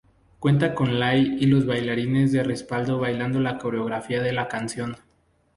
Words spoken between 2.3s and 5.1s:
de respaldo bailando la coreografía de la canción.